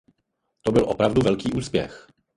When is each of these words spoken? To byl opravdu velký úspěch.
To 0.61 0.71
byl 0.71 0.85
opravdu 0.89 1.21
velký 1.21 1.53
úspěch. 1.53 2.07